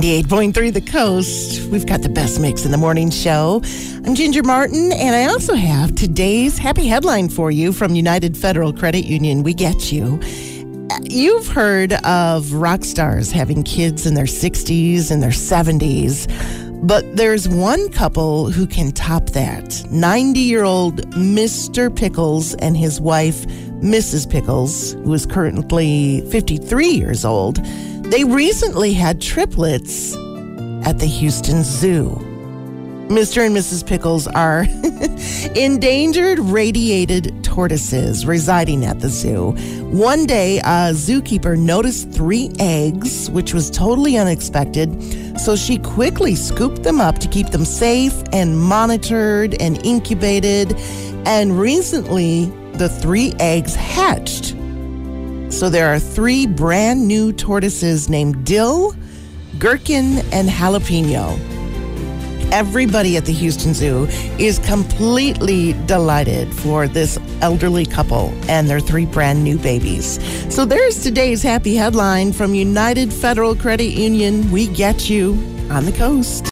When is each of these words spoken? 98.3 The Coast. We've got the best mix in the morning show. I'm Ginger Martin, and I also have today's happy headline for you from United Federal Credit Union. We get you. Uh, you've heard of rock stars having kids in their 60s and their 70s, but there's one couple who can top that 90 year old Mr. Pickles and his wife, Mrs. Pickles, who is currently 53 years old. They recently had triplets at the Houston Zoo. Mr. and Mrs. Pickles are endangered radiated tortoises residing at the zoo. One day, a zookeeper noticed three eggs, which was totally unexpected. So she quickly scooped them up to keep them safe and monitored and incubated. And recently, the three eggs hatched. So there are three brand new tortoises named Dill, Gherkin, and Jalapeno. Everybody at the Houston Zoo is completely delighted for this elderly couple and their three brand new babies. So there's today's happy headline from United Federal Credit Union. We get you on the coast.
98.3 0.00 0.72
The 0.72 0.80
Coast. 0.80 1.70
We've 1.70 1.84
got 1.84 2.00
the 2.00 2.08
best 2.08 2.40
mix 2.40 2.64
in 2.64 2.72
the 2.72 2.78
morning 2.78 3.10
show. 3.10 3.60
I'm 4.06 4.14
Ginger 4.14 4.42
Martin, 4.42 4.90
and 4.90 5.14
I 5.14 5.26
also 5.26 5.54
have 5.54 5.94
today's 5.94 6.56
happy 6.56 6.86
headline 6.86 7.28
for 7.28 7.50
you 7.50 7.74
from 7.74 7.94
United 7.94 8.34
Federal 8.34 8.72
Credit 8.72 9.04
Union. 9.04 9.42
We 9.42 9.52
get 9.52 9.92
you. 9.92 10.18
Uh, 10.90 10.98
you've 11.02 11.46
heard 11.46 11.92
of 12.04 12.54
rock 12.54 12.84
stars 12.84 13.30
having 13.30 13.62
kids 13.64 14.06
in 14.06 14.14
their 14.14 14.24
60s 14.24 15.10
and 15.10 15.22
their 15.22 15.28
70s, 15.28 16.26
but 16.88 17.04
there's 17.14 17.46
one 17.46 17.90
couple 17.90 18.50
who 18.50 18.66
can 18.66 18.92
top 18.92 19.26
that 19.30 19.84
90 19.90 20.40
year 20.40 20.64
old 20.64 21.06
Mr. 21.10 21.94
Pickles 21.94 22.54
and 22.54 22.78
his 22.78 22.98
wife, 22.98 23.44
Mrs. 23.82 24.28
Pickles, 24.28 24.94
who 24.94 25.12
is 25.12 25.26
currently 25.26 26.22
53 26.30 26.88
years 26.88 27.26
old. 27.26 27.60
They 28.12 28.24
recently 28.24 28.92
had 28.92 29.22
triplets 29.22 30.14
at 30.84 30.98
the 30.98 31.06
Houston 31.06 31.64
Zoo. 31.64 32.10
Mr. 33.08 33.46
and 33.46 33.56
Mrs. 33.56 33.86
Pickles 33.86 34.26
are 34.26 34.66
endangered 35.56 36.38
radiated 36.38 37.42
tortoises 37.42 38.26
residing 38.26 38.84
at 38.84 39.00
the 39.00 39.08
zoo. 39.08 39.52
One 39.90 40.26
day, 40.26 40.58
a 40.58 40.92
zookeeper 40.92 41.58
noticed 41.58 42.12
three 42.12 42.52
eggs, 42.58 43.30
which 43.30 43.54
was 43.54 43.70
totally 43.70 44.18
unexpected. 44.18 45.40
So 45.40 45.56
she 45.56 45.78
quickly 45.78 46.34
scooped 46.34 46.82
them 46.82 47.00
up 47.00 47.18
to 47.20 47.28
keep 47.28 47.48
them 47.48 47.64
safe 47.64 48.22
and 48.30 48.60
monitored 48.60 49.54
and 49.58 49.82
incubated. 49.86 50.74
And 51.24 51.58
recently, 51.58 52.52
the 52.74 52.90
three 52.90 53.32
eggs 53.40 53.74
hatched. 53.74 54.54
So 55.62 55.70
there 55.70 55.94
are 55.94 56.00
three 56.00 56.48
brand 56.48 57.06
new 57.06 57.32
tortoises 57.32 58.08
named 58.08 58.44
Dill, 58.44 58.96
Gherkin, 59.60 60.18
and 60.32 60.48
Jalapeno. 60.48 61.38
Everybody 62.50 63.16
at 63.16 63.26
the 63.26 63.32
Houston 63.32 63.72
Zoo 63.72 64.08
is 64.40 64.58
completely 64.58 65.74
delighted 65.86 66.52
for 66.52 66.88
this 66.88 67.16
elderly 67.42 67.86
couple 67.86 68.34
and 68.48 68.68
their 68.68 68.80
three 68.80 69.06
brand 69.06 69.44
new 69.44 69.56
babies. 69.56 70.18
So 70.52 70.64
there's 70.64 71.00
today's 71.00 71.44
happy 71.44 71.76
headline 71.76 72.32
from 72.32 72.56
United 72.56 73.12
Federal 73.12 73.54
Credit 73.54 73.92
Union. 73.92 74.50
We 74.50 74.66
get 74.66 75.08
you 75.08 75.34
on 75.70 75.84
the 75.84 75.92
coast. 75.92 76.50